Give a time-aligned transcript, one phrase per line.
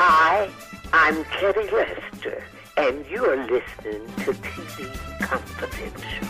[0.00, 0.48] Hi,
[0.92, 2.44] I'm Teddy Lester,
[2.76, 6.28] and you're listening to TV Confidential.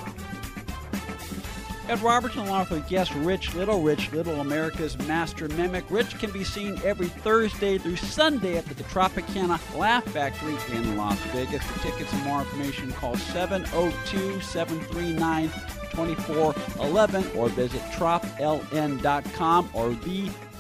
[1.91, 3.83] Ed Robertson, along with guest Rich Little.
[3.83, 5.85] Rich Little, America's master mimic.
[5.91, 11.21] Rich can be seen every Thursday through Sunday at the Tropicana Laugh Factory in Las
[11.35, 11.63] Vegas.
[11.63, 15.51] For tickets and more information, call 702 739
[15.91, 19.91] 2411 or visit tropln.com or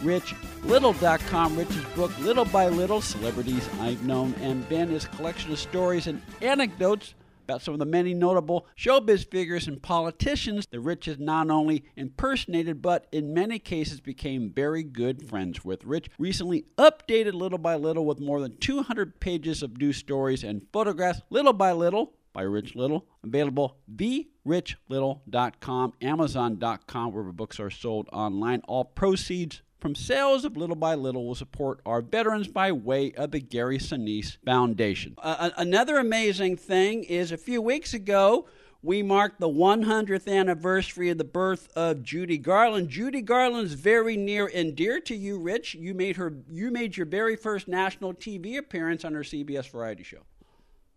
[0.02, 1.56] therichlittle.com.
[1.56, 6.06] Rich's book, Little by Little Celebrities I've Known and Been, is a collection of stories
[6.06, 7.14] and anecdotes
[7.48, 11.82] about some of the many notable showbiz figures and politicians the Rich has not only
[11.96, 15.82] impersonated, but in many cases became very good friends with.
[15.84, 20.66] Rich recently updated Little by Little with more than 200 pages of new stories and
[20.74, 21.22] photographs.
[21.30, 28.60] Little by Little by Rich Little, available therichlittle.com, amazon.com, wherever books are sold online.
[28.68, 33.30] All proceeds from sales of Little by Little will support our veterans by way of
[33.30, 35.14] the Gary Sinise Foundation.
[35.18, 38.46] Uh, another amazing thing is a few weeks ago,
[38.82, 42.88] we marked the 100th anniversary of the birth of Judy Garland.
[42.88, 45.74] Judy Garland's very near and dear to you, Rich.
[45.74, 46.32] You made her.
[46.48, 50.22] You made your very first national TV appearance on her CBS variety show.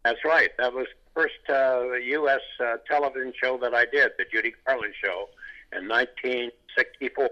[0.05, 0.51] That's right.
[0.59, 0.85] That was
[1.15, 2.41] the first uh, U.S.
[2.63, 5.29] Uh, television show that I did, the Judy Garland Show,
[5.75, 7.29] in 1964.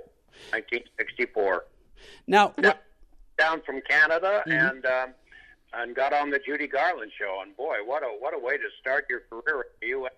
[0.51, 1.65] 1964.
[2.27, 2.73] Now, down,
[3.37, 4.51] down from Canada mm-hmm.
[4.51, 5.13] and um,
[5.73, 8.69] and got on the Judy Garland show, and boy, what a what a way to
[8.79, 10.11] start your career in the U.S.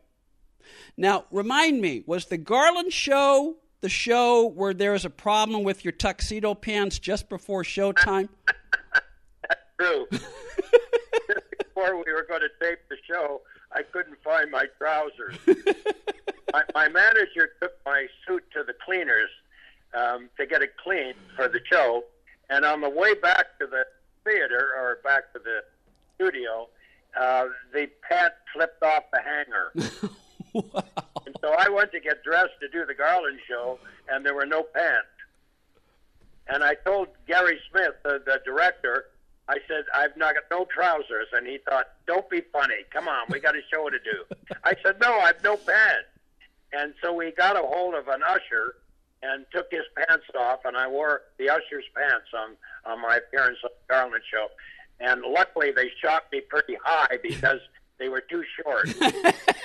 [0.95, 5.83] Now, remind me, was the Garland show the show where there was a problem with
[5.83, 8.29] your tuxedo pants just before showtime?
[9.47, 10.07] That's true.
[11.73, 15.35] before we were going to tape the show, I couldn't find my trousers.
[16.53, 19.29] my, my manager took my suit to the cleaners
[19.93, 22.03] um, to get it clean for the show.
[22.49, 23.85] And on the way back to the
[24.23, 25.63] theater or back to the
[26.15, 26.67] studio,
[27.19, 29.71] uh, the pant slipped off the hanger.
[30.53, 30.83] wow.
[31.25, 33.79] And so I went to get dressed to do the Garland show,
[34.09, 35.07] and there were no pants.
[36.47, 39.05] And I told Gary Smith, the, the director,
[39.47, 41.27] I said, I've not got no trousers.
[41.33, 42.85] And he thought, don't be funny.
[42.91, 44.35] Come on, we got a show to do.
[44.63, 46.07] I said, no, I have no pants.
[46.73, 48.75] And so we got a hold of an usher
[49.23, 52.55] and took his pants off, and I wore the usher's pants on
[52.91, 54.47] on my appearance on the Garland show.
[54.99, 57.59] And luckily, they shot me pretty high because
[57.97, 58.87] they were too short.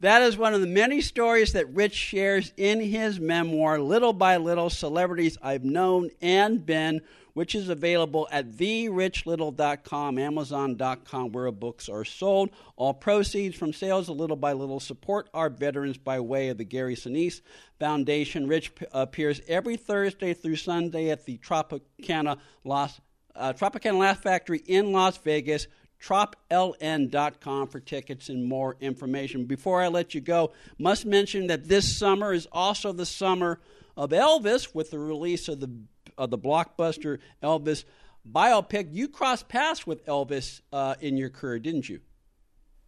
[0.00, 4.36] that is one of the many stories that Rich shares in his memoir, Little by
[4.36, 7.00] Little Celebrities I've Known and Been,
[7.34, 12.50] which is available at therichlittle.com, amazon.com, where books are sold.
[12.76, 16.64] All proceeds from sales of Little by Little support our veterans by way of the
[16.64, 17.40] Gary Sinise
[17.78, 18.46] Foundation.
[18.46, 23.00] Rich appears every Thursday through Sunday at the Tropicana Las
[23.34, 25.68] uh, Tropicana Laugh Factory in Las Vegas
[26.02, 29.44] tropln.com for tickets and more information.
[29.44, 33.60] Before I let you go, must mention that this summer is also the summer
[33.96, 35.70] of Elvis with the release of the
[36.16, 37.84] uh, the blockbuster Elvis
[38.30, 38.88] biopic.
[38.92, 42.00] You crossed paths with Elvis uh, in your career, didn't you?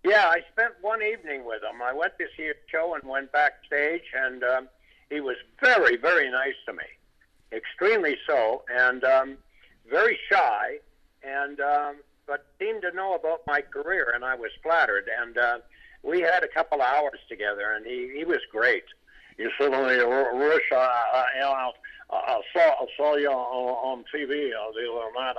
[0.05, 1.83] Yeah, I spent one evening with him.
[1.83, 4.69] I went to see a show and went backstage, and um,
[5.11, 6.85] he was very, very nice to me,
[7.53, 9.37] extremely so, and um,
[9.91, 10.79] very shy,
[11.23, 11.97] and um,
[12.31, 15.11] but seemed to know about my career, and I was flattered.
[15.21, 15.59] And uh,
[16.05, 18.85] we had a couple of hours together, and he he was great.
[19.37, 21.73] You certainly, Rich, uh, uh, you know,
[22.13, 25.35] I saw I saw you on, on TV uh, the other night,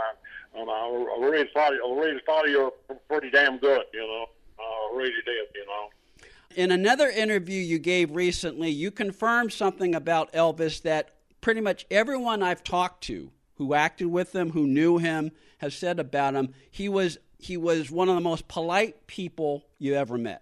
[0.53, 3.85] and I really thought I really thought you were pretty damn good.
[3.93, 4.25] You know,
[4.59, 5.47] I really did.
[5.55, 6.17] You know.
[6.57, 12.43] In another interview you gave recently, you confirmed something about Elvis that pretty much everyone
[12.43, 13.31] I've talked to
[13.61, 15.29] who acted with him, who knew him,
[15.59, 16.51] has said about him.
[16.71, 20.41] He was he was one of the most polite people you ever met.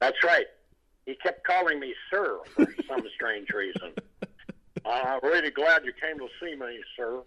[0.00, 0.46] That's right.
[1.04, 3.92] He kept calling me sir for some strange reason.
[4.86, 7.22] I'm really glad you came to see me, sir.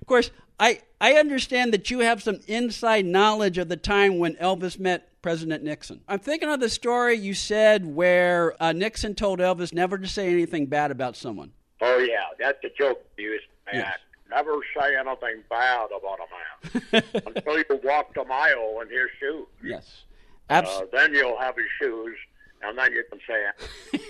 [0.00, 4.34] of course, I, I understand that you have some inside knowledge of the time when
[4.36, 6.02] Elvis met President Nixon.
[6.06, 10.30] I'm thinking of the story you said where uh, Nixon told Elvis never to say
[10.30, 11.52] anything bad about someone.
[11.80, 13.98] Oh, yeah, that's a joke you used to yes.
[14.30, 19.46] Never say anything bad about a man until you walk a mile in his shoes.
[19.62, 20.04] Yes.
[20.48, 22.16] Abs- uh, then you'll have his shoes
[22.62, 23.46] and then you can say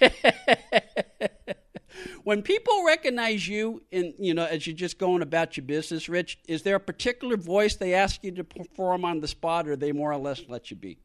[0.02, 1.56] it.
[2.24, 6.38] when people recognize you in you know as you're just going about your business rich
[6.48, 9.92] is there a particular voice they ask you to perform on the spot or they
[9.92, 10.98] more or less let you be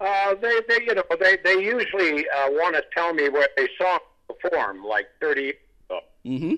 [0.00, 3.68] uh, they, they, you know, they, they usually uh, want to tell me where they
[3.76, 3.98] saw
[4.28, 5.54] perform, like 30
[5.88, 6.00] ago.
[6.24, 6.54] Mm-hmm.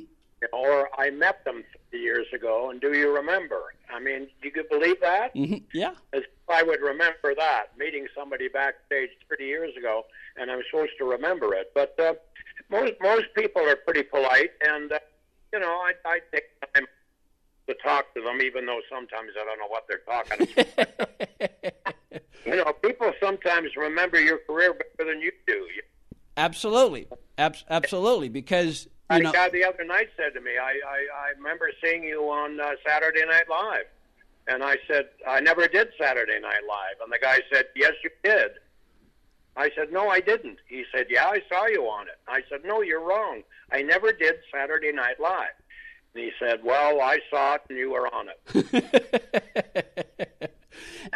[0.52, 3.74] Or I met them 50 years ago, and do you remember?
[3.92, 5.34] I mean, do you believe that?
[5.34, 5.64] Mm-hmm.
[5.74, 5.92] Yeah.
[6.14, 10.06] As I would remember that, meeting somebody backstage 30 years ago,
[10.36, 11.72] and I'm supposed to remember it.
[11.74, 12.14] But uh,
[12.70, 14.98] most most people are pretty polite, and uh,
[15.52, 16.44] you know, I, I take
[16.74, 16.86] time
[17.68, 22.20] to talk to them, even though sometimes I don't know what they're talking about.
[22.46, 25.66] you know, people sometimes remember your career better than you do.
[26.40, 27.06] Absolutely,
[27.36, 29.32] Abs- absolutely, because you A know.
[29.32, 32.70] guy the other night said to me, I, I, I remember seeing you on uh,
[32.86, 33.84] Saturday Night Live.
[34.48, 36.96] And I said, I never did Saturday Night Live.
[37.02, 38.52] And the guy said, Yes, you did.
[39.56, 40.58] I said, No, I didn't.
[40.66, 42.18] He said, Yeah, I saw you on it.
[42.26, 43.42] I said, No, you're wrong.
[43.70, 45.54] I never did Saturday Night Live.
[46.14, 50.06] And he said, Well, I saw it and you were on it.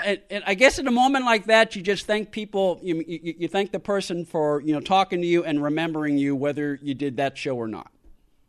[0.04, 2.78] and, and I guess in a moment like that, you just thank people.
[2.82, 6.36] You, you, you thank the person for you know talking to you and remembering you,
[6.36, 7.90] whether you did that show or not.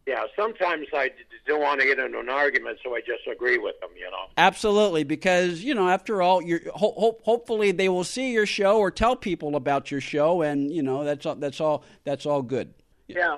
[0.07, 1.11] yeah, sometimes I
[1.47, 4.25] don't want to get into an argument, so I just agree with them, you know.
[4.37, 8.79] Absolutely, because you know, after all, you're ho- ho- hopefully they will see your show
[8.79, 11.35] or tell people about your show, and you know that's all.
[11.35, 11.83] That's all.
[12.03, 12.73] That's all good.
[13.07, 13.37] Yeah.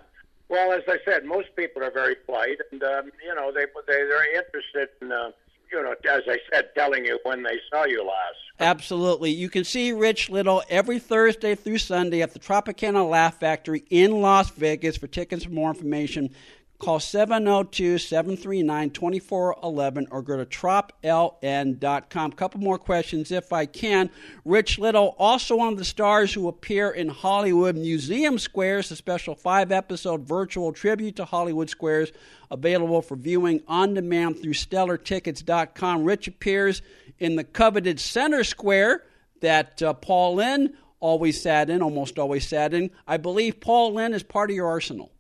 [0.49, 3.97] Well, as I said, most people are very polite, and um, you know they they
[4.03, 5.31] they're interested in uh,
[5.71, 8.37] you know as I said, telling you when they saw you last.
[8.59, 9.31] Absolutely.
[9.31, 14.21] You can see Rich Little every Thursday through Sunday at the Tropicana Laugh Factory in
[14.21, 14.97] Las Vegas.
[14.97, 16.31] For tickets and more information,
[16.79, 22.31] call 702 739 2411 or go to tropln.com.
[22.33, 24.09] Couple more questions, if I can.
[24.45, 29.35] Rich Little, also one of the stars who appear in Hollywood Museum Squares, a special
[29.35, 32.12] five episode virtual tribute to Hollywood Squares,
[32.51, 36.03] available for viewing on demand through stellartickets.com.
[36.03, 36.81] Rich appears
[37.19, 39.03] in the coveted Center Square
[39.41, 42.91] that uh, Paul Lynde always sat in, almost always sat in.
[43.07, 45.12] I believe Paul Lynde is part of your arsenal.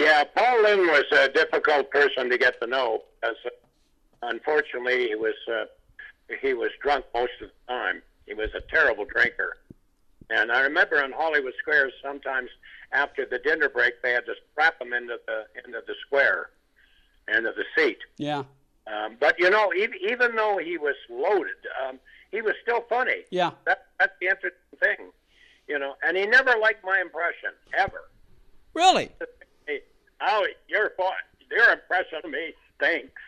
[0.00, 3.50] Yeah, Paul Lynde was a difficult person to get to know because, uh,
[4.22, 5.66] unfortunately, he was uh,
[6.40, 8.00] he was drunk most of the time.
[8.26, 9.58] He was a terrible drinker,
[10.30, 12.48] and I remember in Hollywood Squares sometimes
[12.92, 16.48] after the dinner break they had to strap him into the into the square,
[17.28, 17.98] into the seat.
[18.16, 18.44] Yeah.
[18.86, 22.00] Um, but you know, even, even though he was loaded, um,
[22.32, 23.24] he was still funny.
[23.30, 23.50] Yeah.
[23.66, 25.10] That, that's the interesting thing,
[25.68, 25.94] you know.
[26.02, 28.08] And he never liked my impression ever.
[28.72, 29.10] Really?
[29.18, 29.26] Hey,
[30.22, 31.12] oh, your fun.
[31.50, 33.22] Your impression of me stinks.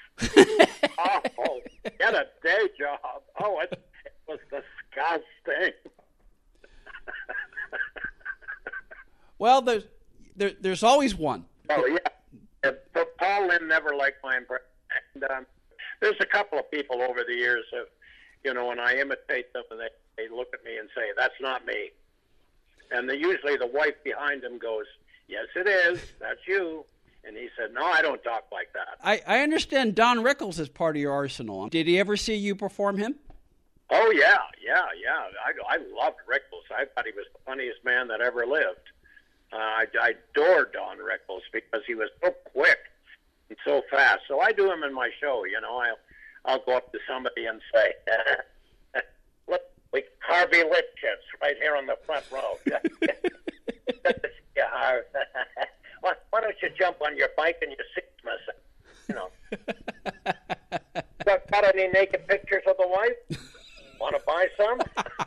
[0.98, 1.60] oh,
[1.98, 3.22] get a day job.
[3.40, 3.72] Oh, it,
[4.04, 5.72] it was disgusting.
[9.38, 9.84] Well, there's
[10.36, 11.44] there, there's always one.
[11.70, 11.98] oh yeah.
[12.68, 14.66] Uh, But Paul Lynde never liked my impression.
[15.14, 15.46] And um,
[16.00, 17.86] there's a couple of people over the years of,
[18.44, 21.34] you know, when I imitate them, and they they look at me and say, "That's
[21.40, 21.90] not me."
[22.92, 24.84] And the, usually the wife behind him goes,
[25.28, 26.00] "Yes, it is.
[26.20, 26.84] That's you."
[27.24, 30.68] And he said, "No, I don't talk like that." I, I understand Don Rickles is
[30.68, 31.68] part of your arsenal.
[31.68, 33.16] Did he ever see you perform him?
[33.90, 35.26] Oh yeah, yeah, yeah.
[35.44, 36.74] I I loved Rickles.
[36.74, 38.88] I thought he was the funniest man that ever lived.
[39.52, 42.78] Uh, I, I adored Don Rickles because he was so quick
[43.50, 44.20] and so fast.
[44.26, 45.44] So I do him in my show.
[45.44, 45.98] You know, I'll
[46.46, 47.92] I'll go up to somebody and say,
[49.48, 49.60] "Look,
[49.92, 52.58] we Harvey Lipchitz right here on the front row."
[54.62, 55.04] yeah, Harv.
[56.00, 58.60] why, why don't you jump on your bike and your seat's missing?
[59.08, 59.30] You know.
[61.24, 63.40] got, got any naked pictures of the wife?
[64.00, 64.80] Want to buy some?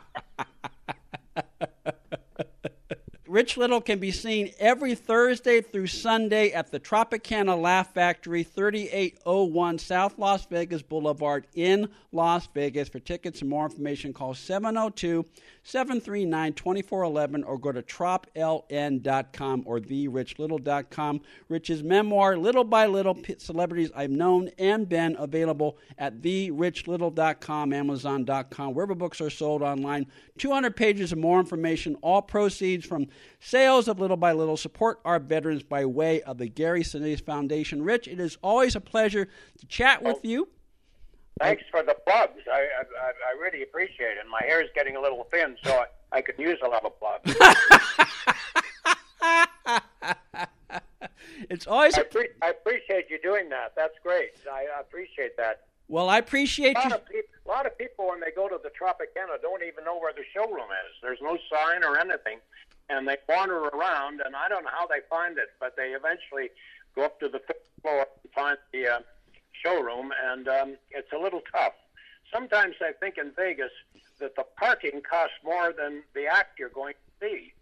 [3.36, 9.76] Rich Little can be seen every Thursday through Sunday at the Tropicana Laugh Factory, 3801
[9.76, 12.88] South Las Vegas Boulevard in Las Vegas.
[12.88, 15.26] For tickets and more information, call 702
[15.64, 21.20] 739 2411 or go to tropln.com or therichlittle.com.
[21.50, 28.94] Rich's memoir, Little by Little Celebrities I've Known and Been, available at therichlittle.com, amazon.com, wherever
[28.94, 30.06] books are sold online.
[30.38, 31.96] 200 pages of more information.
[31.96, 33.08] All proceeds from
[33.40, 37.82] sales of Little by Little support our veterans by way of the Gary Sinise Foundation.
[37.82, 39.28] Rich, it is always a pleasure
[39.58, 40.48] to chat with you.
[41.40, 42.40] Thanks for the plugs.
[42.50, 44.24] I, I, I really appreciate it.
[44.30, 45.86] My hair is getting a little thin, so I,
[46.18, 47.36] I could use a lot of plugs.
[51.50, 53.72] It's always I, a, pre- I appreciate you doing that.
[53.76, 54.30] That's great.
[54.50, 55.64] I, appreciate that.
[55.88, 56.08] well.
[56.08, 56.94] I appreciate A you.
[56.94, 57.25] of peop- a
[57.56, 60.68] lot of people, when they go to the Tropicana, don't even know where the showroom
[60.84, 60.92] is.
[61.00, 62.38] There's no sign or anything,
[62.90, 66.50] and they wander around, and I don't know how they find it, but they eventually
[66.94, 68.98] go up to the fifth floor and find the uh,
[69.64, 71.72] showroom, and um, it's a little tough.
[72.30, 73.70] Sometimes I think in Vegas
[74.18, 77.54] that the parking costs more than the act you're going to see.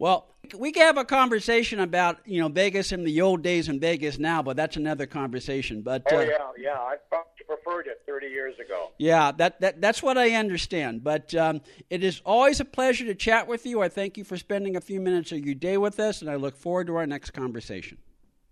[0.00, 0.26] Well,
[0.56, 4.18] we can have a conversation about you know Vegas and the old days in Vegas
[4.18, 5.82] now, but that's another conversation.
[5.82, 6.74] But Oh uh, yeah, yeah.
[6.74, 8.90] I probably preferred it 30 years ago.
[8.98, 11.02] yeah, that, that that's what I understand.
[11.02, 13.80] But um, it is always a pleasure to chat with you.
[13.82, 16.36] I thank you for spending a few minutes of your day with us, and I
[16.36, 17.98] look forward to our next conversation.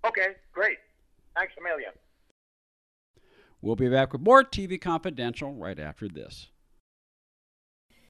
[0.05, 0.79] Okay, great.
[1.37, 1.91] Thanks a million.
[3.61, 6.49] We'll be back with more TV Confidential right after this.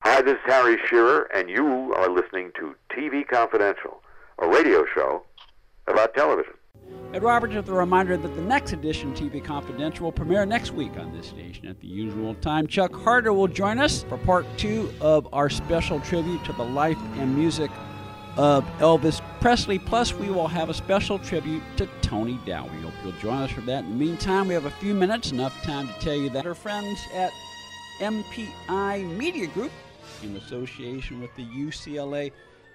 [0.00, 4.02] Hi, this is Harry Shearer, and you are listening to TV Confidential,
[4.38, 5.24] a radio show
[5.88, 6.52] about television.
[7.12, 10.98] Ed Roberts with a reminder that the next edition TV Confidential will premiere next week
[10.98, 12.66] on this station at the usual time.
[12.66, 16.98] Chuck Harder will join us for part two of our special tribute to the life
[17.14, 17.70] and music
[18.36, 19.78] of Elvis Presley.
[19.78, 22.64] Plus, we will have a special tribute to Tony Dow.
[22.64, 23.84] We hope you'll join us for that.
[23.84, 26.54] In the meantime, we have a few minutes, enough time to tell you that our
[26.54, 27.30] friends at
[28.00, 29.72] MPI Media Group,
[30.22, 32.32] in association with the UCLA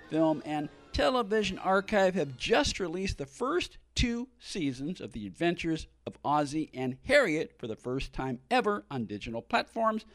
[0.09, 6.17] Film and Television Archive, have just released the first two seasons of The Adventures of
[6.25, 10.07] Ozzie and Harriet for the first time ever on digital platforms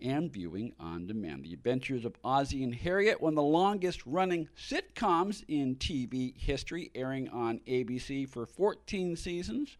[0.00, 1.44] and viewing on demand.
[1.44, 6.90] The Adventures of Ozzie and Harriet, one of the longest running sitcoms in TV history,
[6.94, 9.76] airing on ABC for 14 seasons.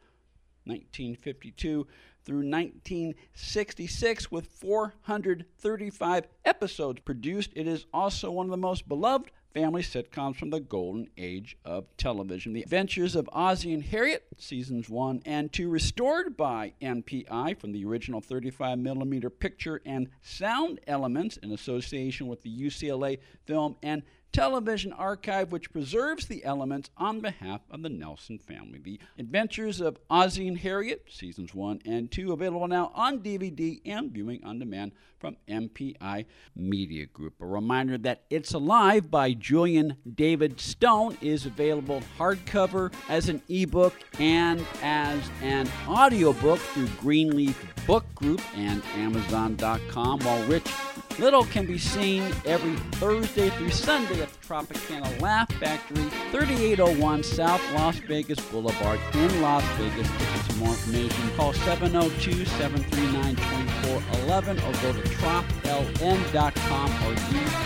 [0.64, 1.86] 1952
[2.24, 7.52] through 1966 with 435 episodes produced.
[7.54, 11.86] It is also one of the most beloved family sitcoms from the golden age of
[11.96, 12.52] television.
[12.52, 17.82] The Adventures of Ozzie and Harriet, seasons 1 and 2, restored by MPI from the
[17.86, 24.02] original 35 millimeter picture and sound elements in association with the UCLA Film and
[24.32, 28.78] Television Archive, which preserves the elements on behalf of the Nelson family.
[28.78, 34.10] The Adventures of Ozzie and Harriet, seasons 1 and 2, available now on DVD and
[34.10, 37.34] viewing on demand from MPI Media Group.
[37.40, 43.94] A reminder that It's Alive by Julian David Stone is available hardcover as an ebook
[44.18, 50.70] and as an audiobook through Greenleaf Book Group and Amazon.com, while Rich
[51.18, 57.62] Little can be seen every Thursday through Sunday at the Tropicana Laugh Factory, 3801 South
[57.72, 60.08] Las Vegas Boulevard in Las Vegas.
[60.46, 67.56] Some more information, call 702 739 2411 or go to tropln.com or use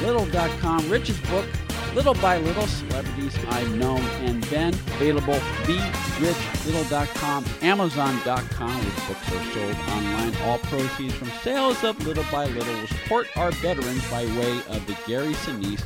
[0.00, 0.90] richlittle.com.
[0.90, 1.46] Rich's book,
[1.96, 5.32] Little by Little Celebrities I've Known and Been, available
[5.64, 10.36] therichlittle.com, amazon.com, where books are sold online.
[10.42, 14.86] All proceeds from sales of Little by Little will support our veterans by way of
[14.86, 15.80] the Gary Sinise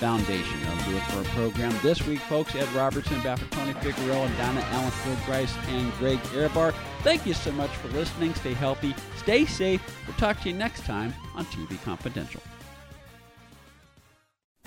[0.00, 0.58] Foundation.
[0.66, 2.54] I'll do it for a program this week, folks.
[2.54, 6.72] Ed Robertson, Tony Figueroa, and Donna Allen, Phil Grice, and Greg Ehrbar.
[7.02, 8.32] Thank you so much for listening.
[8.32, 9.82] Stay healthy, stay safe.
[10.06, 12.40] We'll talk to you next time on TV Confidential.